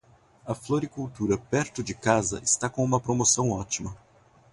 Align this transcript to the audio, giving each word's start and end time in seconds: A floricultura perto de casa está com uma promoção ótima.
A 0.47 0.55
floricultura 0.55 1.37
perto 1.37 1.83
de 1.83 1.93
casa 1.93 2.39
está 2.43 2.67
com 2.67 2.83
uma 2.83 2.99
promoção 2.99 3.51
ótima. 3.51 3.95